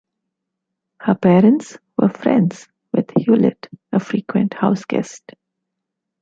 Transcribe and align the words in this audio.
Her 1.01 1.13
parents 1.13 1.77
were 1.95 2.09
friends 2.09 2.67
with 2.91 3.05
Hulett, 3.09 3.67
a 3.91 3.99
frequent 3.99 4.55
house 4.55 4.83
guest. 4.83 5.33